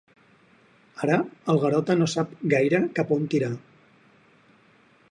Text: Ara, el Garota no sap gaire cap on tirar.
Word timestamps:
Ara, 1.07 1.17
el 1.53 1.61
Garota 1.65 1.97
no 2.01 2.09
sap 2.15 2.35
gaire 2.55 2.81
cap 3.01 3.17
on 3.19 3.31
tirar. 3.35 3.53